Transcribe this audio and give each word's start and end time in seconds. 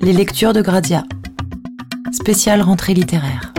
Les 0.00 0.12
lectures 0.12 0.52
de 0.52 0.62
Gradia. 0.62 1.02
Spéciale 2.12 2.62
rentrée 2.62 2.94
littéraire. 2.94 3.52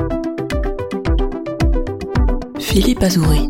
Philippe 2.57 3.03
Azouri. 3.03 3.49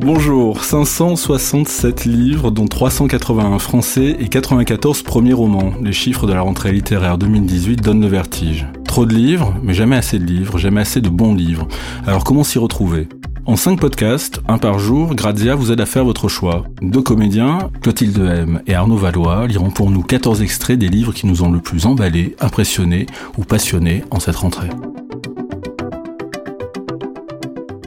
Bonjour, 0.00 0.62
567 0.62 2.04
livres, 2.04 2.52
dont 2.52 2.66
381 2.66 3.58
français 3.58 4.16
et 4.20 4.28
94 4.28 5.02
premiers 5.02 5.32
romans. 5.32 5.72
Les 5.82 5.92
chiffres 5.92 6.28
de 6.28 6.32
la 6.32 6.42
rentrée 6.42 6.70
littéraire 6.70 7.18
2018 7.18 7.82
donnent 7.82 8.02
le 8.02 8.06
vertige. 8.06 8.66
Trop 8.86 9.04
de 9.04 9.14
livres, 9.14 9.56
mais 9.62 9.74
jamais 9.74 9.96
assez 9.96 10.20
de 10.20 10.24
livres, 10.24 10.58
jamais 10.58 10.82
assez 10.82 11.00
de 11.00 11.08
bons 11.08 11.34
livres. 11.34 11.66
Alors 12.06 12.22
comment 12.22 12.44
s'y 12.44 12.58
retrouver? 12.58 13.08
En 13.46 13.54
5 13.54 13.78
podcasts, 13.78 14.40
un 14.48 14.58
par 14.58 14.80
jour, 14.80 15.14
Grazia 15.14 15.54
vous 15.54 15.70
aide 15.70 15.80
à 15.80 15.86
faire 15.86 16.04
votre 16.04 16.28
choix. 16.28 16.64
Deux 16.82 17.00
comédiens, 17.00 17.70
Clotilde 17.80 18.18
M 18.18 18.60
et 18.66 18.74
Arnaud 18.74 18.96
Valois, 18.96 19.46
liront 19.46 19.70
pour 19.70 19.90
nous 19.90 20.02
14 20.02 20.42
extraits 20.42 20.78
des 20.78 20.88
livres 20.88 21.12
qui 21.12 21.26
nous 21.26 21.42
ont 21.42 21.50
le 21.50 21.60
plus 21.60 21.86
emballés, 21.86 22.34
impressionnés 22.40 23.06
ou 23.38 23.44
passionnés 23.44 24.02
en 24.10 24.18
cette 24.18 24.36
rentrée. 24.36 24.70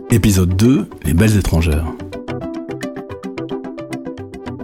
Épisode 0.09 0.55
2, 0.55 0.89
Les 1.03 1.13
belles 1.13 1.37
étrangères. 1.37 1.85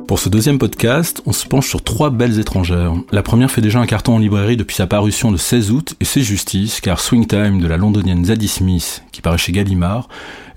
Pour 0.08 0.20
ce 0.20 0.30
deuxième 0.30 0.60
podcast, 0.60 1.22
on 1.26 1.34
se 1.34 1.46
penche 1.46 1.68
sur 1.68 1.84
trois 1.84 2.10
belles 2.10 2.40
étrangères. 2.40 2.94
La 3.12 3.22
première 3.22 3.52
fait 3.52 3.62
déjà 3.62 3.80
un 3.80 3.86
carton 3.86 4.16
en 4.16 4.20
librairie 4.20 4.56
depuis 4.56 4.76
sa 4.76 4.88
parution 4.88 5.30
le 5.30 5.38
16 5.38 5.72
août, 5.72 5.96
et 6.00 6.06
c'est 6.06 6.22
justice, 6.22 6.80
car 6.80 7.02
Swing 7.02 7.28
Time 7.28 7.60
de 7.60 7.68
la 7.68 7.76
londonienne 7.76 8.24
Zadie 8.24 8.48
Smith, 8.48 9.04
qui 9.12 9.22
paraît 9.22 9.38
chez 9.38 9.52
Gallimard, 9.52 10.08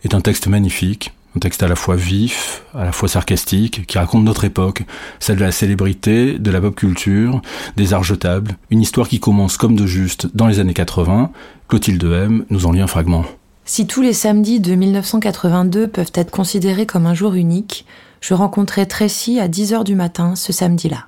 est 0.04 0.14
un 0.14 0.20
texte 0.20 0.46
magnifique, 0.46 1.12
un 1.36 1.40
texte 1.40 1.62
à 1.62 1.68
la 1.68 1.76
fois 1.76 1.96
vif, 1.96 2.62
à 2.74 2.84
la 2.84 2.92
fois 2.92 3.08
sarcastique, 3.08 3.86
qui 3.86 3.98
raconte 3.98 4.24
notre 4.24 4.44
époque, 4.44 4.84
celle 5.20 5.36
de 5.36 5.44
la 5.44 5.52
célébrité, 5.52 6.38
de 6.38 6.50
la 6.50 6.60
pop 6.60 6.74
culture, 6.74 7.42
des 7.76 7.94
arts 7.94 8.04
jetables, 8.04 8.56
une 8.70 8.80
histoire 8.80 9.08
qui 9.08 9.20
commence 9.20 9.56
comme 9.56 9.76
de 9.76 9.86
juste 9.86 10.28
dans 10.34 10.46
les 10.46 10.60
années 10.60 10.74
80. 10.74 11.30
Clotilde 11.68 12.04
M 12.04 12.44
nous 12.50 12.66
en 12.66 12.72
lit 12.72 12.80
un 12.80 12.86
fragment. 12.86 13.24
Si 13.64 13.86
tous 13.86 14.00
les 14.00 14.14
samedis 14.14 14.60
de 14.60 14.74
1982 14.74 15.88
peuvent 15.88 16.12
être 16.14 16.30
considérés 16.30 16.86
comme 16.86 17.06
un 17.06 17.12
jour 17.12 17.34
unique, 17.34 17.84
je 18.20 18.34
rencontrai 18.34 18.86
Tracy 18.86 19.38
à 19.40 19.48
10 19.48 19.74
heures 19.74 19.84
du 19.84 19.94
matin 19.94 20.34
ce 20.34 20.52
samedi-là. 20.52 21.06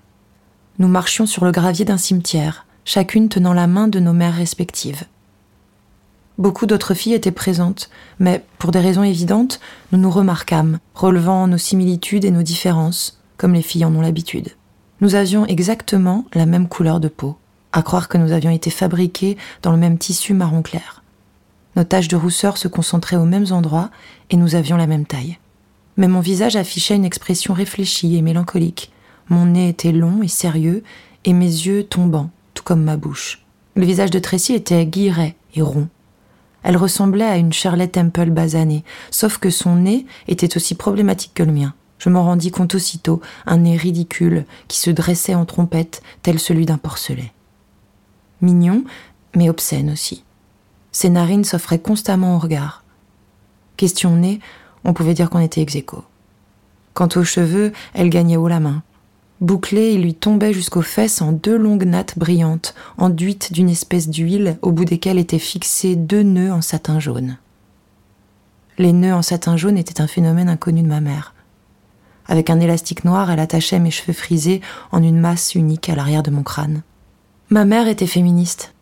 Nous 0.78 0.88
marchions 0.88 1.27
sur 1.27 1.44
le 1.44 1.52
gravier 1.52 1.84
d'un 1.84 1.97
cimetière, 1.97 2.66
chacune 2.84 3.28
tenant 3.28 3.54
la 3.54 3.66
main 3.66 3.88
de 3.88 3.98
nos 3.98 4.12
mères 4.12 4.36
respectives. 4.36 5.04
Beaucoup 6.41 6.64
d'autres 6.64 6.94
filles 6.94 7.12
étaient 7.12 7.33
présentes, 7.33 7.91
mais 8.19 8.42
pour 8.58 8.70
des 8.70 8.80
raisons 8.80 9.02
évidentes, 9.02 9.60
nous 9.92 9.98
nous 9.98 10.10
remarquâmes, 10.10 10.78
relevant 10.94 11.47
nos 11.47 11.58
similitudes 11.58 12.24
et 12.24 12.30
nos 12.30 12.41
différences, 12.42 13.20
comme 13.36 13.52
les 13.52 13.60
filles 13.60 13.84
en 13.84 13.94
ont 13.94 14.00
l'habitude. 14.00 14.48
Nous 15.02 15.16
avions 15.16 15.44
exactement 15.44 16.24
la 16.32 16.47
même 16.47 16.66
couleur 16.66 16.98
de 16.98 17.08
peau, 17.08 17.36
à 17.74 17.82
croire 17.82 18.08
que 18.08 18.16
nous 18.16 18.32
avions 18.32 18.50
été 18.50 18.70
fabriqués 18.70 19.36
dans 19.60 19.70
le 19.70 19.77
même 19.77 19.98
tissu 19.98 20.32
marron 20.32 20.62
clair. 20.62 21.02
Nos 21.77 21.84
taches 21.84 22.08
de 22.08 22.16
rousseur 22.16 22.56
se 22.56 22.69
concentraient 22.69 23.16
aux 23.16 23.27
mêmes 23.27 23.52
endroits 23.52 23.91
et 24.30 24.38
nous 24.38 24.54
avions 24.54 24.78
la 24.78 24.86
même 24.86 25.04
taille. 25.04 25.36
Mais 25.98 26.08
mon 26.08 26.20
visage 26.20 26.56
affichait 26.56 26.97
une 26.97 27.04
expression 27.04 27.52
réfléchie 27.52 28.16
et 28.16 28.22
mélancolique. 28.22 28.92
Mon 29.28 29.44
nez 29.44 29.69
était 29.69 29.92
long 29.92 30.22
et 30.22 30.28
sérieux 30.28 30.84
et 31.27 31.34
mes 31.34 31.44
yeux 31.44 31.84
tombants, 31.84 32.30
tout 32.54 32.64
comme 32.64 32.82
ma 32.82 32.97
bouche. 32.97 33.44
Le 33.75 33.84
visage 33.84 34.10
de 34.10 34.19
Tracy 34.19 34.54
était 34.54 34.86
guilleret 34.86 35.36
et 35.54 35.60
rond, 35.60 35.88
elle 36.62 36.77
ressemblait 36.77 37.25
à 37.25 37.36
une 37.36 37.53
Charlotte 37.53 37.92
Temple 37.92 38.30
basanée, 38.30 38.84
sauf 39.11 39.39
que 39.39 39.50
son 39.50 39.77
nez 39.77 40.06
était 40.28 40.56
aussi 40.56 40.75
problématique 40.75 41.33
que 41.34 41.42
le 41.42 41.53
mien. 41.53 41.75
Je 41.98 42.08
m'en 42.08 42.25
rendis 42.25 42.50
compte 42.50 42.75
aussitôt, 42.75 43.20
un 43.47 43.58
nez 43.58 43.77
ridicule 43.77 44.47
qui 44.69 44.78
se 44.78 44.91
dressait 44.91 45.34
en 45.34 45.44
trompette, 45.44 46.03
tel 46.22 46.38
celui 46.38 46.66
d'un 46.66 46.78
porcelet. 46.78 47.33
Mignon, 48.41 48.84
mais 49.36 49.50
obscène 49.50 49.91
aussi. 49.91 50.25
Ses 50.92 51.11
narines 51.11 51.44
s'offraient 51.44 51.78
constamment 51.78 52.36
au 52.36 52.38
regard. 52.38 52.84
Question 53.77 54.16
nez, 54.16 54.41
on 54.84 54.93
pouvait 54.93 55.15
dire 55.15 55.31
qu'on 55.31 55.41
était 55.41 55.60
ex 55.60 55.76
Quant 56.94 57.09
aux 57.16 57.25
cheveux, 57.25 57.72
elle 57.94 58.10
gagnait 58.10 58.37
haut 58.37 58.49
la 58.49 58.60
main. 58.60 58.82
Bouclé, 59.40 59.94
il 59.94 60.02
lui 60.02 60.14
tombait 60.14 60.52
jusqu'aux 60.52 60.82
fesses 60.82 61.22
en 61.22 61.32
deux 61.32 61.56
longues 61.56 61.86
nattes 61.86 62.18
brillantes, 62.18 62.74
enduites 62.98 63.54
d'une 63.54 63.70
espèce 63.70 64.10
d'huile 64.10 64.58
au 64.60 64.70
bout 64.70 64.84
desquelles 64.84 65.18
étaient 65.18 65.38
fixés 65.38 65.96
deux 65.96 66.22
nœuds 66.22 66.52
en 66.52 66.60
satin 66.60 67.00
jaune. 67.00 67.38
Les 68.76 68.92
nœuds 68.92 69.14
en 69.14 69.22
satin 69.22 69.56
jaune 69.56 69.78
étaient 69.78 70.02
un 70.02 70.06
phénomène 70.06 70.50
inconnu 70.50 70.82
de 70.82 70.88
ma 70.88 71.00
mère. 71.00 71.34
Avec 72.26 72.50
un 72.50 72.60
élastique 72.60 73.04
noir, 73.04 73.30
elle 73.30 73.40
attachait 73.40 73.78
mes 73.78 73.90
cheveux 73.90 74.12
frisés 74.12 74.60
en 74.92 75.02
une 75.02 75.18
masse 75.18 75.54
unique 75.54 75.88
à 75.88 75.94
l'arrière 75.94 76.22
de 76.22 76.30
mon 76.30 76.42
crâne. 76.42 76.82
Ma 77.48 77.64
mère 77.64 77.88
était 77.88 78.06
féministe. 78.06 78.74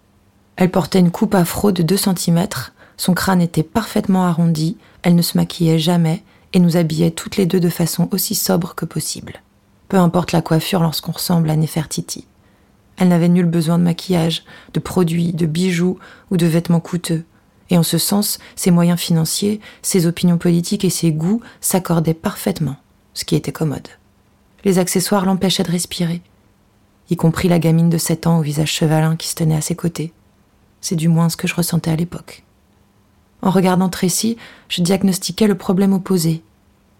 Elle 0.56 0.72
portait 0.72 0.98
une 0.98 1.12
coupe 1.12 1.36
afro 1.36 1.70
de 1.70 1.84
deux 1.84 1.96
centimètres, 1.96 2.74
son 2.96 3.14
crâne 3.14 3.40
était 3.40 3.62
parfaitement 3.62 4.26
arrondi, 4.26 4.76
elle 5.02 5.14
ne 5.14 5.22
se 5.22 5.38
maquillait 5.38 5.78
jamais 5.78 6.24
et 6.52 6.58
nous 6.58 6.76
habillait 6.76 7.12
toutes 7.12 7.36
les 7.36 7.46
deux 7.46 7.60
de 7.60 7.68
façon 7.68 8.08
aussi 8.10 8.34
sobre 8.34 8.74
que 8.74 8.84
possible 8.84 9.40
peu 9.88 9.96
importe 9.96 10.32
la 10.32 10.42
coiffure 10.42 10.80
lorsqu'on 10.80 11.12
ressemble 11.12 11.50
à 11.50 11.56
Nefertiti. 11.56 12.26
Elle 12.96 13.08
n'avait 13.08 13.28
nul 13.28 13.46
besoin 13.46 13.78
de 13.78 13.84
maquillage, 13.84 14.44
de 14.74 14.80
produits, 14.80 15.32
de 15.32 15.46
bijoux 15.46 15.98
ou 16.30 16.36
de 16.36 16.46
vêtements 16.46 16.80
coûteux. 16.80 17.24
Et 17.70 17.78
en 17.78 17.82
ce 17.82 17.98
sens, 17.98 18.38
ses 18.56 18.70
moyens 18.70 18.98
financiers, 18.98 19.60
ses 19.82 20.06
opinions 20.06 20.38
politiques 20.38 20.84
et 20.84 20.90
ses 20.90 21.12
goûts 21.12 21.40
s'accordaient 21.60 22.14
parfaitement, 22.14 22.76
ce 23.14 23.24
qui 23.24 23.36
était 23.36 23.52
commode. 23.52 23.88
Les 24.64 24.78
accessoires 24.78 25.24
l'empêchaient 25.24 25.62
de 25.62 25.70
respirer, 25.70 26.22
y 27.10 27.16
compris 27.16 27.48
la 27.48 27.58
gamine 27.58 27.90
de 27.90 27.98
sept 27.98 28.26
ans 28.26 28.38
au 28.38 28.42
visage 28.42 28.72
chevalin 28.72 29.16
qui 29.16 29.28
se 29.28 29.34
tenait 29.34 29.56
à 29.56 29.60
ses 29.60 29.76
côtés. 29.76 30.12
C'est 30.80 30.96
du 30.96 31.08
moins 31.08 31.28
ce 31.28 31.36
que 31.36 31.48
je 31.48 31.54
ressentais 31.54 31.90
à 31.90 31.96
l'époque. 31.96 32.44
En 33.42 33.50
regardant 33.50 33.88
Tracy, 33.88 34.36
je 34.68 34.82
diagnostiquais 34.82 35.46
le 35.46 35.54
problème 35.54 35.92
opposé, 35.92 36.42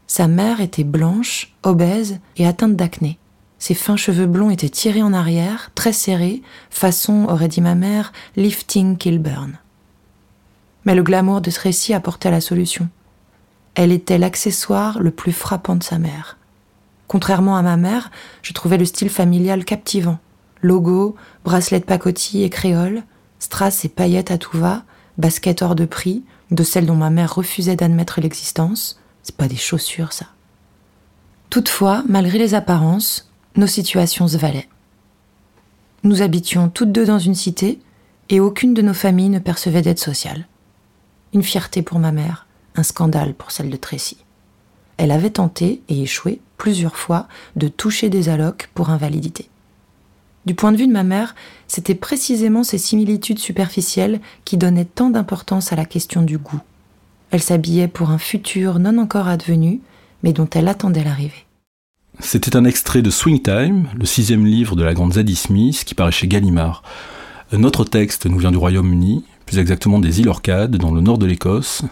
sa 0.09 0.27
mère 0.27 0.61
était 0.63 0.85
blanche, 0.85 1.55
obèse 1.63 2.19
et 2.39 2.47
atteinte 2.47 2.75
d'acné. 2.75 3.19
Ses 3.59 3.75
fins 3.75 3.97
cheveux 3.97 4.27
blonds 4.27 4.51
étaient 4.51 4.69
tirés 4.69 5.03
en 5.03 5.13
arrière, 5.13 5.71
très 5.75 5.93
serrés, 5.93 6.43
façon, 6.71 7.27
aurait 7.29 7.49
dit 7.49 7.61
ma 7.61 7.75
mère, 7.75 8.13
lifting 8.35 8.97
Kilburn. 8.97 9.59
Mais 10.85 10.95
le 10.95 11.03
glamour 11.03 11.43
de 11.43 11.51
Tracy 11.51 11.93
apportait 11.93 12.31
la 12.31 12.41
solution. 12.41 12.89
Elle 13.75 13.93
était 13.93 14.17
l'accessoire 14.19 14.99
le 14.99 15.11
plus 15.11 15.33
frappant 15.33 15.77
de 15.77 15.83
sa 15.83 15.99
mère. 15.99 16.39
Contrairement 17.07 17.57
à 17.57 17.63
ma 17.63 17.77
mère, 17.77 18.11
je 18.43 18.55
trouvais 18.55 18.79
le 18.79 18.87
style 18.87 19.11
familial 19.11 19.65
captivant. 19.65 20.19
Logo, 20.63 21.17
bracelet 21.45 21.81
de 21.81 21.85
pacotille 21.85 22.45
et 22.45 22.51
créole, 22.51 23.03
strass 23.39 23.85
et 23.85 23.89
paillettes 23.89 24.31
à 24.31 24.39
tout 24.39 24.57
va, 24.57 24.85
baskets 25.19 25.63
hors 25.63 25.75
de 25.75 25.85
prix, 25.85 26.25
de 26.51 26.63
celles 26.63 26.87
dont 26.87 26.97
ma 26.97 27.11
mère 27.11 27.35
refusait 27.35 27.77
d'admettre 27.77 28.21
l'existence, 28.21 28.99
c'est 29.29 29.37
pas 29.37 29.47
des 29.47 29.57
chaussures, 29.57 30.15
ça. 30.15 30.25
Toutefois, 31.51 32.03
malgré 32.09 32.39
les 32.39 32.55
apparences, 32.55 33.31
nos 33.57 33.67
situations 33.67 34.27
se 34.27 34.39
valaient. 34.39 34.71
Nous 36.03 36.23
habitions 36.23 36.71
toutes 36.71 36.93
deux 36.93 37.05
dans 37.05 37.19
une 37.19 37.35
cité 37.35 37.79
et 38.31 38.41
aucune 38.41 38.73
de 38.73 38.81
nos 38.81 38.95
familles 38.95 39.29
ne 39.29 39.39
percevait 39.39 39.83
d'aide 39.83 39.99
sociale. 39.99 40.47
Une 41.35 41.43
fierté 41.43 41.83
pour 41.83 41.99
ma 41.99 42.11
mère, 42.11 42.47
un 42.75 42.83
scandale 42.83 43.35
pour 43.35 43.51
celle 43.51 43.69
de 43.69 43.77
Tracy. 43.77 44.17
Elle 44.97 45.11
avait 45.11 45.29
tenté 45.29 45.83
et 45.91 46.01
échoué 46.01 46.41
plusieurs 46.57 46.97
fois 46.97 47.29
de 47.55 47.69
toucher 47.69 48.09
des 48.09 48.31
allocs 48.31 48.71
pour 48.73 48.89
invalidité. 48.89 49.51
Du 50.47 50.55
point 50.55 50.73
de 50.73 50.79
vue 50.79 50.87
de 50.87 50.93
ma 50.93 51.05
mère, 51.05 51.35
c'était 51.67 51.95
précisément 51.95 52.65
ces 52.65 52.79
similitudes 52.79 53.41
superficielles 53.41 54.23
qui 54.47 54.57
donnaient 54.57 54.87
tant 54.87 55.11
d'importance 55.11 55.71
à 55.71 55.77
la 55.77 55.85
question 55.85 56.23
du 56.23 56.39
goût. 56.39 56.63
Elle 57.31 57.43
s'habillait 57.43 57.89
pour 57.89 58.11
un 58.11 58.19
futur 58.19 58.79
non 58.79 58.99
encore 58.99 59.29
advenu, 59.29 59.81
mais 60.23 60.33
dont 60.33 60.49
elle 60.55 60.69
attendait 60.69 61.05
l'arrivée. 61.05 61.45
C'était 62.21 62.57
un 62.57 62.65
extrait 62.65 63.03
de 63.03 63.11
Swing 63.11 63.41
Time, 63.43 63.89
le 63.97 64.07
sixième 64.07 64.47
livre 64.47 64.75
de 64.75 64.83
la 64.83 64.95
grande 64.95 65.15
Zadie 65.15 65.37
Smith, 65.37 65.85
qui 65.85 65.95
paraît 65.95 66.11
chez 66.11 66.27
Gallimard. 66.27 66.83
Notre 67.53 67.85
texte 67.85 68.27
nous 68.27 68.39
vient 68.39 68.51
du 68.51 68.57
Royaume-Uni, 68.57 69.25
plus 69.47 69.59
exactement 69.59 69.99
des 69.99 70.21
îles 70.21 70.29
Orcades, 70.29 70.77
dans 70.77 70.93
le 70.93 71.01
nord 71.01 71.19
de 71.19 71.27
l'Écosse. 71.27 71.83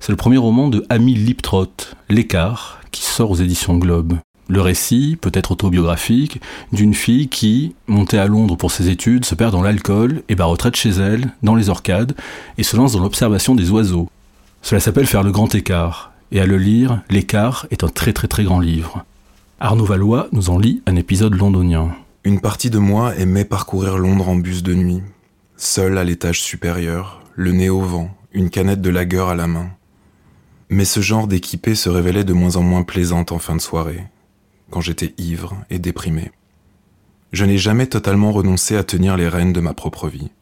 C'est 0.00 0.12
le 0.12 0.16
premier 0.16 0.38
roman 0.38 0.68
de 0.68 0.84
Amy 0.88 1.14
Liptrot, 1.14 1.68
L'écart, 2.08 2.80
qui 2.90 3.02
sort 3.02 3.30
aux 3.30 3.36
éditions 3.36 3.78
Globe. 3.78 4.14
Le 4.48 4.60
récit, 4.60 5.16
peut-être 5.20 5.52
autobiographique, 5.52 6.40
d'une 6.72 6.94
fille 6.94 7.28
qui, 7.28 7.74
montée 7.86 8.18
à 8.18 8.26
Londres 8.26 8.56
pour 8.56 8.70
ses 8.70 8.90
études, 8.90 9.24
se 9.24 9.34
perd 9.34 9.52
dans 9.52 9.62
l'alcool 9.62 10.22
et 10.28 10.34
bat 10.34 10.44
retraite 10.44 10.76
chez 10.76 10.90
elle, 10.90 11.32
dans 11.42 11.54
les 11.54 11.68
Orcades, 11.68 12.14
et 12.58 12.62
se 12.62 12.76
lance 12.76 12.92
dans 12.92 13.00
l'observation 13.00 13.54
des 13.54 13.70
oiseaux. 13.70 14.08
Cela 14.66 14.80
s'appelle 14.80 15.06
faire 15.06 15.22
le 15.22 15.30
grand 15.30 15.54
écart, 15.54 16.10
et 16.32 16.40
à 16.40 16.44
le 16.44 16.56
lire, 16.56 17.00
l'écart 17.08 17.68
est 17.70 17.84
un 17.84 17.88
très 17.88 18.12
très 18.12 18.26
très 18.26 18.42
grand 18.42 18.58
livre. 18.58 19.04
Arnaud 19.60 19.84
Valois 19.84 20.26
nous 20.32 20.50
en 20.50 20.58
lit 20.58 20.82
un 20.86 20.96
épisode 20.96 21.36
londonien. 21.36 21.94
Une 22.24 22.40
partie 22.40 22.68
de 22.68 22.80
moi 22.80 23.14
aimait 23.14 23.44
parcourir 23.44 23.96
Londres 23.96 24.28
en 24.28 24.34
bus 24.34 24.64
de 24.64 24.74
nuit, 24.74 25.04
seul 25.56 25.96
à 25.98 26.02
l'étage 26.02 26.40
supérieur, 26.40 27.22
le 27.36 27.52
nez 27.52 27.68
au 27.68 27.80
vent, 27.80 28.10
une 28.32 28.50
canette 28.50 28.80
de 28.80 28.90
lager 28.90 29.20
à 29.20 29.36
la 29.36 29.46
main. 29.46 29.70
Mais 30.68 30.84
ce 30.84 30.98
genre 30.98 31.28
d'équipée 31.28 31.76
se 31.76 31.88
révélait 31.88 32.24
de 32.24 32.32
moins 32.32 32.56
en 32.56 32.62
moins 32.64 32.82
plaisante 32.82 33.30
en 33.30 33.38
fin 33.38 33.54
de 33.54 33.60
soirée, 33.60 34.02
quand 34.70 34.80
j'étais 34.80 35.14
ivre 35.16 35.54
et 35.70 35.78
déprimé. 35.78 36.32
Je 37.32 37.44
n'ai 37.44 37.56
jamais 37.56 37.86
totalement 37.86 38.32
renoncé 38.32 38.76
à 38.76 38.82
tenir 38.82 39.16
les 39.16 39.28
rênes 39.28 39.52
de 39.52 39.60
ma 39.60 39.74
propre 39.74 40.08
vie. 40.08 40.32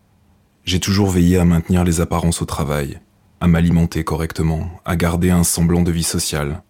J'ai 0.64 0.80
toujours 0.80 1.10
veillé 1.10 1.36
à 1.36 1.44
maintenir 1.44 1.84
les 1.84 2.00
apparences 2.00 2.40
au 2.40 2.46
travail, 2.46 3.00
à 3.40 3.46
m'alimenter 3.46 4.04
correctement, 4.04 4.70
à 4.84 4.96
garder 4.96 5.30
un 5.30 5.44
semblant 5.44 5.82
de 5.82 5.92
vie 5.92 6.02
sociale. 6.02 6.62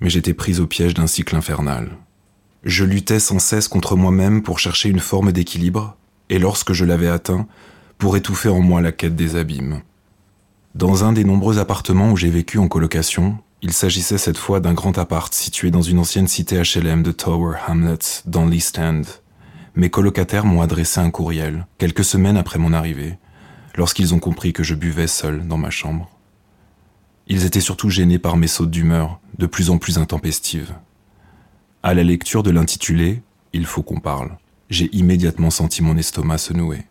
Mais 0.00 0.10
j'étais 0.10 0.34
prise 0.34 0.60
au 0.60 0.66
piège 0.66 0.94
d'un 0.94 1.06
cycle 1.06 1.36
infernal. 1.36 1.90
Je 2.64 2.84
luttais 2.84 3.20
sans 3.20 3.38
cesse 3.38 3.68
contre 3.68 3.96
moi-même 3.96 4.42
pour 4.42 4.58
chercher 4.58 4.88
une 4.88 5.00
forme 5.00 5.32
d'équilibre, 5.32 5.96
et 6.28 6.38
lorsque 6.38 6.72
je 6.72 6.84
l'avais 6.84 7.08
atteint, 7.08 7.46
pour 7.98 8.16
étouffer 8.16 8.48
en 8.48 8.60
moi 8.60 8.80
la 8.80 8.92
quête 8.92 9.16
des 9.16 9.36
abîmes. 9.36 9.82
Dans 10.74 11.04
un 11.04 11.12
des 11.12 11.24
nombreux 11.24 11.58
appartements 11.58 12.12
où 12.12 12.16
j'ai 12.16 12.30
vécu 12.30 12.58
en 12.58 12.68
colocation, 12.68 13.38
il 13.62 13.72
s'agissait 13.72 14.18
cette 14.18 14.38
fois 14.38 14.60
d'un 14.60 14.74
grand 14.74 14.98
appart 14.98 15.32
situé 15.34 15.70
dans 15.70 15.82
une 15.82 15.98
ancienne 15.98 16.28
cité 16.28 16.62
HLM 16.62 17.02
de 17.02 17.10
Tower 17.10 17.56
Hamlets, 17.66 18.22
dans 18.26 18.46
l'East 18.46 18.78
End. 18.78 19.02
Mes 19.74 19.90
colocataires 19.90 20.44
m'ont 20.44 20.62
adressé 20.62 21.00
un 21.00 21.10
courriel, 21.10 21.66
quelques 21.78 22.04
semaines 22.04 22.36
après 22.36 22.58
mon 22.58 22.72
arrivée, 22.72 23.18
lorsqu'ils 23.78 24.12
ont 24.12 24.18
compris 24.18 24.52
que 24.52 24.64
je 24.64 24.74
buvais 24.74 25.06
seul 25.06 25.46
dans 25.46 25.56
ma 25.56 25.70
chambre. 25.70 26.10
Ils 27.28 27.44
étaient 27.44 27.60
surtout 27.60 27.90
gênés 27.90 28.18
par 28.18 28.36
mes 28.36 28.48
sautes 28.48 28.72
d'humeur, 28.72 29.20
de 29.38 29.46
plus 29.46 29.70
en 29.70 29.78
plus 29.78 29.98
intempestives. 29.98 30.74
À 31.84 31.94
la 31.94 32.02
lecture 32.02 32.42
de 32.42 32.50
l'intitulé 32.50 33.22
Il 33.52 33.66
faut 33.66 33.84
qu'on 33.84 34.00
parle, 34.00 34.36
j'ai 34.68 34.94
immédiatement 34.96 35.50
senti 35.50 35.80
mon 35.80 35.96
estomac 35.96 36.38
se 36.38 36.52
nouer. 36.52 36.86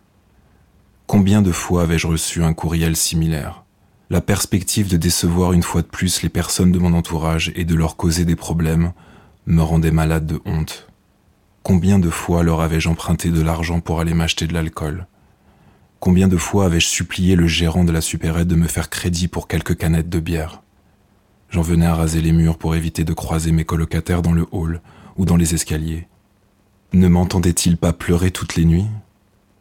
Combien 1.08 1.42
de 1.42 1.52
fois 1.52 1.82
avais-je 1.84 2.08
reçu 2.08 2.42
un 2.42 2.54
courriel 2.54 2.96
similaire? 2.96 3.66
La 4.10 4.22
perspective 4.22 4.88
de 4.88 4.96
décevoir 4.96 5.52
une 5.52 5.64
fois 5.64 5.82
de 5.82 5.88
plus 5.88 6.22
les 6.22 6.30
personnes 6.30 6.72
de 6.72 6.80
mon 6.80 6.94
entourage 6.94 7.52
et 7.56 7.66
de 7.66 7.76
leur 7.76 7.98
causer 7.98 8.24
des 8.24 8.38
problèmes 8.38 8.94
me 9.46 9.62
rendait 9.62 9.92
malade 9.92 10.26
de 10.26 10.40
honte. 10.46 10.88
Combien 11.64 12.00
de 12.00 12.10
fois 12.10 12.44
leur 12.44 12.62
avais-je 12.62 12.88
emprunté 12.88 13.30
de 13.30 13.42
l'argent 13.42 13.82
pour 13.82 14.00
aller 14.00 14.14
m'acheter 14.14 14.48
de 14.48 14.54
l'alcool? 14.54 15.06
Combien 16.00 16.28
de 16.28 16.38
fois 16.38 16.66
avais-je 16.66 16.88
supplié 16.88 17.36
le 17.36 17.48
gérant 17.48 17.84
de 17.84 17.92
la 17.92 18.02
supérette 18.02 18.48
de 18.48 18.56
me 18.56 18.68
faire 18.68 18.90
crédit 18.90 19.28
pour 19.28 19.48
quelques 19.48 19.76
canettes 19.76 20.10
de 20.10 20.20
bière? 20.20 20.62
J'en 21.50 21.62
venais 21.62 21.88
à 21.88 21.96
raser 21.96 22.22
les 22.22 22.34
murs 22.34 22.58
pour 22.58 22.76
éviter 22.76 23.04
de 23.04 23.14
croiser 23.14 23.52
mes 23.52 23.66
colocataires 23.66 24.22
dans 24.22 24.34
le 24.34 24.46
hall 24.52 24.82
ou 25.18 25.26
dans 25.26 25.38
les 25.38 25.56
escaliers. 25.56 26.08
Ne 26.94 27.08
m'entendait-il 27.08 27.78
pas 27.78 27.94
pleurer 27.94 28.32
toutes 28.32 28.56
les 28.56 28.66
nuits? 28.66 28.88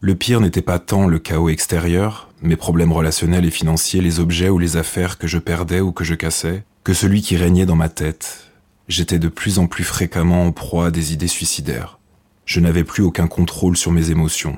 Le 0.01 0.15
pire 0.15 0.41
n'était 0.41 0.63
pas 0.63 0.79
tant 0.79 1.07
le 1.07 1.19
chaos 1.19 1.49
extérieur, 1.49 2.29
mes 2.43 2.57
problèmes 2.57 2.93
relationnels 2.93 3.47
et 3.47 3.51
financiers, 3.51 4.03
les 4.03 4.21
objets 4.21 4.51
ou 4.51 4.59
les 4.59 4.77
affaires 4.77 5.17
que 5.17 5.27
je 5.27 5.39
perdais 5.39 5.81
ou 5.81 5.91
que 5.91 6.05
je 6.05 6.15
cassais, 6.15 6.65
que 6.85 6.93
celui 6.93 7.23
qui 7.23 7.37
régnait 7.37 7.67
dans 7.67 7.77
ma 7.77 7.89
tête. 7.89 8.53
J'étais 8.89 9.19
de 9.19 9.29
plus 9.29 9.59
en 9.59 9.67
plus 9.67 9.85
fréquemment 9.85 10.45
en 10.45 10.53
proie 10.53 10.87
à 10.87 10.91
des 10.91 11.13
idées 11.15 11.29
suicidaires. 11.29 11.99
Je 12.45 12.61
n'avais 12.61 12.85
plus 12.85 13.03
aucun 13.03 13.27
contrôle 13.27 13.77
sur 13.77 13.91
mes 13.91 14.11
émotions. 14.11 14.57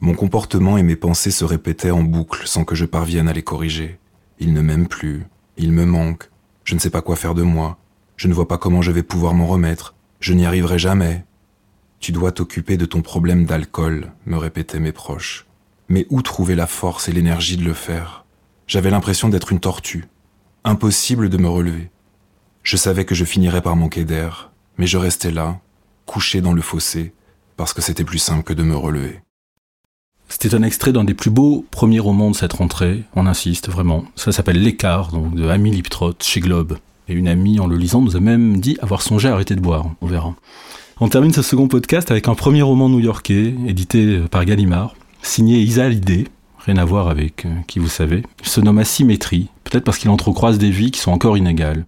Mon 0.00 0.14
comportement 0.14 0.78
et 0.78 0.82
mes 0.82 0.96
pensées 0.96 1.32
se 1.32 1.44
répétaient 1.44 1.90
en 1.90 2.02
boucle 2.02 2.46
sans 2.46 2.64
que 2.64 2.74
je 2.74 2.84
parvienne 2.84 3.28
à 3.28 3.32
les 3.32 3.42
corriger. 3.42 3.98
Il 4.38 4.52
ne 4.52 4.60
m'aime 4.60 4.86
plus, 4.86 5.26
il 5.56 5.72
me 5.72 5.84
manque, 5.84 6.30
je 6.62 6.74
ne 6.74 6.78
sais 6.78 6.90
pas 6.90 7.02
quoi 7.02 7.16
faire 7.16 7.34
de 7.34 7.42
moi, 7.42 7.78
je 8.16 8.28
ne 8.28 8.34
vois 8.34 8.46
pas 8.46 8.58
comment 8.58 8.82
je 8.82 8.92
vais 8.92 9.02
pouvoir 9.02 9.34
m'en 9.34 9.46
remettre, 9.46 9.94
je 10.20 10.34
n'y 10.34 10.46
arriverai 10.46 10.78
jamais. 10.78 11.24
Tu 11.98 12.12
dois 12.12 12.30
t'occuper 12.30 12.76
de 12.76 12.84
ton 12.84 13.02
problème 13.02 13.44
d'alcool, 13.44 14.12
me 14.26 14.36
répétaient 14.36 14.78
mes 14.78 14.92
proches. 14.92 15.46
Mais 15.88 16.06
où 16.10 16.22
trouver 16.22 16.54
la 16.54 16.66
force 16.66 17.08
et 17.08 17.12
l'énergie 17.12 17.56
de 17.56 17.64
le 17.64 17.72
faire? 17.72 18.24
J'avais 18.68 18.90
l'impression 18.90 19.28
d'être 19.28 19.50
une 19.50 19.60
tortue. 19.60 20.04
Impossible 20.62 21.28
de 21.28 21.38
me 21.38 21.48
relever. 21.48 21.90
Je 22.62 22.76
savais 22.76 23.04
que 23.04 23.14
je 23.14 23.24
finirais 23.24 23.62
par 23.62 23.74
manquer 23.74 24.04
d'air, 24.04 24.52
mais 24.76 24.86
je 24.86 24.98
restais 24.98 25.30
là, 25.30 25.60
couché 26.06 26.40
dans 26.40 26.52
le 26.52 26.62
fossé, 26.62 27.14
parce 27.56 27.72
que 27.72 27.82
c'était 27.82 28.04
plus 28.04 28.18
simple 28.18 28.44
que 28.44 28.52
de 28.52 28.62
me 28.62 28.76
relever. 28.76 29.22
C'était 30.28 30.54
un 30.54 30.62
extrait 30.62 30.92
d'un 30.92 31.04
des 31.04 31.14
plus 31.14 31.30
beaux 31.30 31.64
premiers 31.70 32.00
romans 32.00 32.30
de 32.30 32.36
cette 32.36 32.52
rentrée, 32.52 33.02
on 33.16 33.26
insiste 33.26 33.70
vraiment. 33.70 34.04
Ça 34.14 34.30
s'appelle 34.30 34.62
L'écart, 34.62 35.10
donc 35.10 35.34
de 35.34 35.48
Amy 35.48 35.70
Liptrot 35.70 36.12
chez 36.20 36.40
Globe. 36.40 36.78
Et 37.08 37.14
une 37.14 37.28
amie, 37.28 37.58
en 37.58 37.66
le 37.66 37.76
lisant, 37.76 38.02
nous 38.02 38.16
a 38.16 38.20
même 38.20 38.60
dit 38.60 38.76
avoir 38.82 39.00
songé 39.00 39.28
à 39.28 39.32
arrêter 39.32 39.56
de 39.56 39.60
boire. 39.60 39.86
On 40.02 40.06
verra. 40.06 40.34
On 41.00 41.08
termine 41.08 41.32
ce 41.32 41.42
second 41.42 41.68
podcast 41.68 42.10
avec 42.10 42.28
un 42.28 42.34
premier 42.34 42.60
roman 42.60 42.88
new-yorkais, 42.88 43.54
édité 43.66 44.20
par 44.30 44.44
Gallimard, 44.44 44.94
signé 45.22 45.58
Isa 45.60 45.84
Hallyday, 45.84 46.24
rien 46.58 46.76
à 46.76 46.84
voir 46.84 47.08
avec 47.08 47.46
euh, 47.46 47.54
qui 47.66 47.78
vous 47.78 47.88
savez. 47.88 48.22
Il 48.42 48.48
se 48.48 48.60
nomme 48.60 48.78
Asymétrie, 48.78 49.48
peut-être 49.64 49.84
parce 49.84 49.98
qu'il 49.98 50.10
entrecroise 50.10 50.58
des 50.58 50.70
vies 50.70 50.90
qui 50.90 51.00
sont 51.00 51.12
encore 51.12 51.38
inégales. 51.38 51.86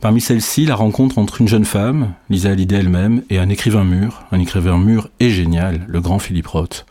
Parmi 0.00 0.20
celles-ci, 0.20 0.66
la 0.66 0.74
rencontre 0.74 1.18
entre 1.18 1.40
une 1.40 1.48
jeune 1.48 1.64
femme, 1.64 2.14
Lisa 2.30 2.50
Hallyday 2.50 2.76
elle-même, 2.76 3.22
et 3.28 3.38
un 3.38 3.48
écrivain 3.48 3.84
mûr, 3.84 4.22
un 4.32 4.40
écrivain 4.40 4.78
mûr 4.78 5.08
et 5.20 5.30
génial, 5.30 5.84
le 5.88 6.00
grand 6.00 6.18
Philippe 6.18 6.46
Roth. 6.46 6.86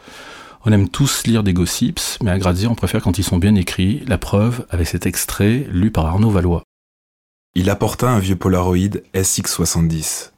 On 0.66 0.72
aime 0.72 0.88
tous 0.88 1.28
lire 1.28 1.44
des 1.44 1.52
gossips, 1.52 2.20
mais 2.24 2.32
à 2.32 2.38
Grazia, 2.38 2.70
on 2.70 2.76
préfère 2.76 3.02
quand 3.02 3.18
ils 3.18 3.24
sont 3.24 3.38
bien 3.38 3.54
écrits. 3.56 4.02
La 4.08 4.18
preuve 4.18 4.66
avec 4.70 4.88
cet 4.88 5.06
extrait 5.06 5.68
lu 5.70 5.92
par 5.92 6.06
Arnaud 6.06 6.30
Valois. 6.30 6.64
Il 7.54 7.70
apporta 7.70 8.10
un 8.10 8.20
vieux 8.20 8.38
Polaroid 8.38 9.02
SX70. 9.14 10.32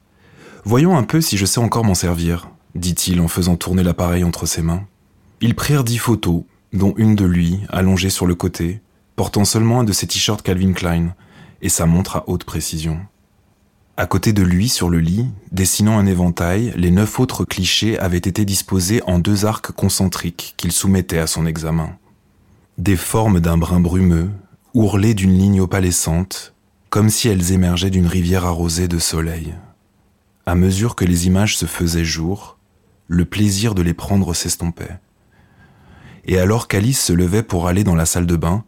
Voyons 0.63 0.97
un 0.97 1.03
peu 1.03 1.21
si 1.21 1.37
je 1.37 1.45
sais 1.45 1.59
encore 1.59 1.83
m'en 1.83 1.93
servir, 1.93 2.49
dit-il 2.73 3.21
en 3.21 3.27
faisant 3.27 3.55
tourner 3.55 3.83
l'appareil 3.83 4.23
entre 4.23 4.47
ses 4.47 4.63
mains. 4.63 4.87
Ils 5.41 5.53
prirent 5.53 5.83
dix 5.83 5.99
photos, 5.99 6.41
dont 6.73 6.95
une 6.97 7.15
de 7.15 7.25
lui, 7.25 7.59
allongée 7.69 8.09
sur 8.09 8.25
le 8.25 8.33
côté, 8.33 8.81
portant 9.15 9.45
seulement 9.45 9.81
un 9.81 9.83
de 9.83 9.93
ses 9.93 10.07
t-shirts 10.07 10.41
Calvin 10.41 10.73
Klein, 10.73 11.13
et 11.61 11.69
sa 11.69 11.85
montre 11.85 12.15
à 12.15 12.23
haute 12.27 12.45
précision. 12.45 12.99
À 13.97 14.07
côté 14.07 14.33
de 14.33 14.43
lui, 14.43 14.67
sur 14.67 14.89
le 14.89 14.99
lit, 14.99 15.27
dessinant 15.53 15.97
un 15.97 16.05
éventail, 16.05 16.73
les 16.75 16.91
neuf 16.91 17.17
autres 17.17 17.45
clichés 17.45 17.97
avaient 17.97 18.17
été 18.17 18.43
disposés 18.43 19.01
en 19.07 19.19
deux 19.19 19.45
arcs 19.45 19.71
concentriques 19.71 20.53
qu'il 20.57 20.73
soumettait 20.73 21.19
à 21.19 21.27
son 21.27 21.45
examen. 21.45 21.97
Des 22.77 22.97
formes 22.97 23.39
d'un 23.39 23.57
brin 23.57 23.79
brumeux, 23.79 24.29
ourlées 24.73 25.13
d'une 25.13 25.37
ligne 25.37 25.61
opalescente, 25.61 26.53
comme 26.89 27.09
si 27.09 27.29
elles 27.29 27.53
émergeaient 27.53 27.89
d'une 27.89 28.07
rivière 28.07 28.43
arrosée 28.43 28.89
de 28.89 28.99
soleil. 28.99 29.55
À 30.45 30.55
mesure 30.55 30.95
que 30.95 31.05
les 31.05 31.27
images 31.27 31.55
se 31.55 31.65
faisaient 31.65 32.03
jour, 32.03 32.57
le 33.07 33.23
plaisir 33.23 33.75
de 33.75 33.81
les 33.81 33.93
prendre 33.93 34.33
s'estompait. 34.33 34.99
Et 36.25 36.37
alors 36.37 36.67
qu'Alice 36.67 37.01
se 37.01 37.13
levait 37.13 37.43
pour 37.43 37.67
aller 37.67 37.85
dans 37.85 37.95
la 37.95 38.05
salle 38.05 38.27
de 38.27 38.35
bain, 38.35 38.65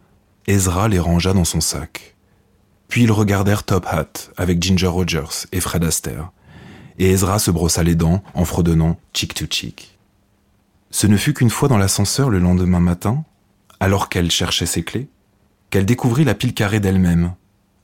Ezra 0.48 0.88
les 0.88 1.00
rangea 1.00 1.34
dans 1.34 1.44
son 1.44 1.60
sac. 1.60 2.17
Puis 2.88 3.04
ils 3.04 3.12
regardèrent 3.12 3.64
Top 3.64 3.86
Hat 3.88 4.32
avec 4.38 4.62
Ginger 4.62 4.88
Rogers 4.88 5.46
et 5.52 5.60
Fred 5.60 5.84
Astaire. 5.84 6.32
Et 7.00 7.10
Ezra 7.12 7.40
se 7.40 7.52
brossa 7.52 7.84
les 7.84 7.96
dents 7.96 8.24
en 8.34 8.46
fredonnant 8.46 8.98
Chick 9.14 9.34
to 9.34 9.46
Chick. 9.50 9.98
Ce 10.90 11.06
ne 11.06 11.18
fut 11.18 11.34
qu'une 11.34 11.50
fois 11.50 11.70
dans 11.70 11.78
l'ascenseur 11.78 12.30
le 12.30 12.40
lendemain 12.40 12.80
matin, 12.80 13.24
alors 13.80 14.10
qu'elle 14.10 14.32
cherchait 14.32 14.66
ses 14.66 14.84
clés, 14.84 15.10
qu'elle 15.70 15.86
découvrit 15.86 16.24
la 16.24 16.34
pile 16.34 16.54
carrée 16.54 16.80
d'elle-même, 16.80 17.34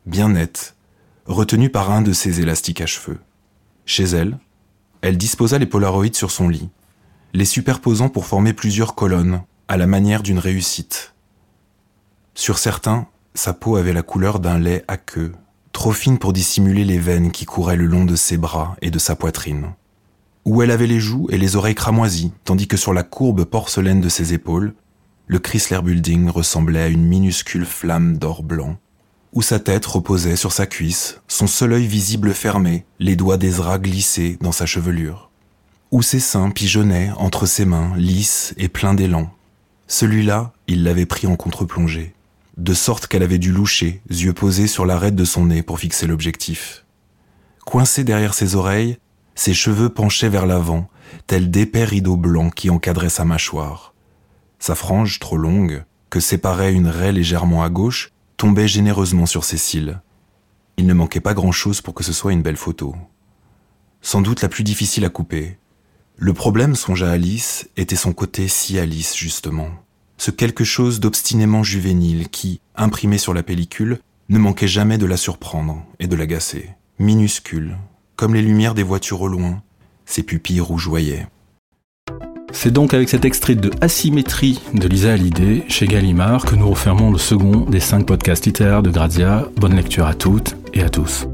bien 0.06 0.30
nette, 0.30 0.76
retenue 1.26 1.70
par 1.70 1.92
un 1.92 2.02
de 2.02 2.14
ses 2.14 2.40
élastiques 2.42 2.82
à 2.82 2.86
cheveux. 2.86 3.20
Chez 3.86 4.06
elle, 4.06 4.38
elle 5.02 5.18
disposa 5.18 5.60
les 5.60 5.66
polaroïdes 5.66 6.16
sur 6.16 6.32
son 6.32 6.48
lit, 6.48 6.70
les 7.34 7.46
superposant 7.46 8.10
pour 8.10 8.26
former 8.26 8.54
plusieurs 8.54 8.96
colonnes, 8.96 9.42
à 9.68 9.78
la 9.78 9.88
manière 9.88 10.24
d'une 10.24 10.40
réussite. 10.40 11.14
Sur 12.36 12.58
certains, 12.58 13.08
sa 13.36 13.54
peau 13.54 13.78
avait 13.78 13.94
la 13.94 14.04
couleur 14.04 14.40
d'un 14.40 14.60
lait 14.60 14.84
aqueux, 14.88 15.34
trop 15.72 15.92
fine 15.92 16.20
pour 16.20 16.34
dissimuler 16.34 16.86
les 16.86 17.00
veines 17.00 17.32
qui 17.32 17.46
couraient 17.46 17.76
le 17.76 17.88
long 17.88 18.06
de 18.06 18.16
ses 18.16 18.38
bras 18.38 18.76
et 18.82 18.92
de 18.92 19.00
sa 19.00 19.16
poitrine. 19.16 19.72
Où 20.46 20.62
elle 20.62 20.72
avait 20.72 20.88
les 20.88 21.00
joues 21.00 21.28
et 21.32 21.38
les 21.38 21.56
oreilles 21.56 21.74
cramoisies, 21.74 22.32
tandis 22.44 22.68
que 22.68 22.78
sur 22.78 22.94
la 22.94 23.04
courbe 23.04 23.46
porcelaine 23.46 24.02
de 24.02 24.10
ses 24.10 24.34
épaules, 24.34 24.74
le 25.26 25.40
Chrysler 25.40 25.82
Building 25.82 26.30
ressemblait 26.30 26.84
à 26.84 26.90
une 26.90 27.06
minuscule 27.06 27.66
flamme 27.66 28.18
d'or 28.18 28.44
blanc. 28.44 28.78
Où 29.32 29.42
sa 29.42 29.60
tête 29.60 29.86
reposait 29.86 30.36
sur 30.36 30.52
sa 30.52 30.68
cuisse, 30.68 31.20
son 31.28 31.48
seul 31.48 31.74
œil 31.74 31.88
visible 31.88 32.34
fermé, 32.34 32.86
les 33.00 33.16
doigts 33.16 33.38
d'Ezra 33.38 33.80
glissés 33.80 34.38
dans 34.42 34.52
sa 34.52 34.68
chevelure. 34.68 35.32
Où 35.92 36.04
ses 36.04 36.20
seins 36.20 36.52
pigeonnaient 36.52 37.12
entre 37.18 37.48
ses 37.48 37.66
mains, 37.66 37.94
lisses 37.96 38.54
et 38.58 38.68
pleins 38.68 38.94
d'élan. 38.94 39.32
Celui-là, 39.88 40.54
il 40.68 40.84
l'avait 40.84 41.08
pris 41.08 41.26
en 41.26 41.36
contre-plongée 41.36 42.14
de 42.58 42.74
sorte 42.74 43.08
qu'elle 43.08 43.24
avait 43.24 43.40
dû 43.40 43.52
loucher, 43.52 44.02
yeux 44.10 44.34
posés 44.34 44.68
sur 44.68 44.86
l'arête 44.86 45.16
de 45.16 45.26
son 45.26 45.46
nez 45.46 45.64
pour 45.64 45.80
fixer 45.80 46.06
l'objectif. 46.06 46.86
Coincé 47.66 48.04
derrière 48.04 48.34
ses 48.34 48.56
oreilles, 48.56 48.98
ses 49.36 49.54
cheveux 49.54 49.90
penchaient 49.90 50.30
vers 50.30 50.46
l'avant, 50.46 50.90
tels 51.26 51.50
d'épais 51.50 51.84
rideaux 51.84 52.18
blancs 52.18 52.54
qui 52.54 52.70
encadraient 52.70 53.10
sa 53.10 53.26
mâchoire. 53.26 53.94
Sa 54.60 54.76
frange, 54.76 55.20
trop 55.20 55.38
longue, 55.38 55.84
que 56.10 56.20
séparait 56.20 56.74
une 56.74 56.88
raie 56.88 57.12
légèrement 57.12 57.64
à 57.64 57.70
gauche, 57.70 58.12
tombait 58.38 58.68
généreusement 58.68 59.26
sur 59.26 59.44
ses 59.44 59.58
cils. 59.58 60.00
Il 60.78 60.86
ne 60.86 60.94
manquait 60.94 61.20
pas 61.20 61.34
grand-chose 61.34 61.82
pour 61.82 61.94
que 61.94 62.04
ce 62.04 62.14
soit 62.14 62.34
une 62.34 62.44
belle 62.44 62.58
photo. 62.58 62.96
Sans 64.02 64.22
doute 64.22 64.42
la 64.42 64.50
plus 64.50 64.64
difficile 64.64 65.06
à 65.06 65.10
couper. 65.10 65.58
Le 66.18 66.34
problème, 66.34 66.76
songea 66.76 67.10
Alice, 67.10 67.70
était 67.78 67.96
son 67.96 68.14
côté 68.14 68.48
si 68.48 68.78
Alice, 68.78 69.16
justement 69.16 69.83
ce 70.18 70.32
quelque 70.32 70.64
chose 70.64 71.00
d'obstinément 71.00 71.64
juvénile 71.64 72.30
qui, 72.30 72.62
imprimé 72.76 73.18
sur 73.18 73.34
la 73.34 73.44
pellicule, 73.44 74.00
ne 74.30 74.40
manquait 74.40 74.68
jamais 74.68 74.98
de 74.98 75.06
la 75.06 75.18
surprendre 75.18 75.84
et 76.00 76.08
de 76.08 76.16
l'agacer. 76.16 76.70
Minuscule, 77.00 77.78
comme 78.16 78.34
les 78.34 78.42
lumières 78.42 78.74
des 78.74 78.84
voitures 78.84 79.22
au 79.22 79.28
loin, 79.28 79.62
ses 80.06 80.24
pupilles 80.24 80.62
rougeoyaient. 80.62 81.28
C'est 82.52 82.72
donc 82.72 82.94
avec 82.94 83.10
cet 83.10 83.26
extrait 83.26 83.56
de 83.56 83.72
Asymétrie 83.82 84.62
de 84.74 84.88
Lisa 84.88 85.14
Hallyday 85.14 85.66
chez 85.70 85.88
Gallimard 85.88 86.46
que 86.46 86.56
nous 86.56 86.70
refermons 86.70 87.12
le 87.12 87.18
second 87.18 87.62
des 87.62 87.80
cinq 87.80 88.06
podcasts 88.06 88.46
littéraires 88.46 88.84
de 88.84 88.92
Grazia. 88.92 89.48
Bonne 89.58 89.76
lecture 89.76 90.06
à 90.06 90.14
toutes 90.14 90.56
et 90.74 90.84
à 90.84 90.90
tous. 90.90 91.26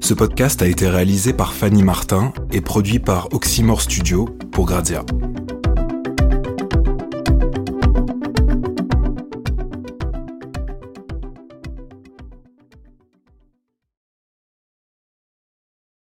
Ce 0.00 0.14
podcast 0.14 0.62
a 0.62 0.66
été 0.66 0.88
réalisé 0.88 1.34
par 1.34 1.52
Fanny 1.52 1.82
Martin 1.82 2.32
et 2.52 2.60
produit 2.62 2.98
par 2.98 3.32
Oxymore 3.32 3.82
Studio 3.82 4.34
pour 4.50 4.66
Grazia. 4.66 5.04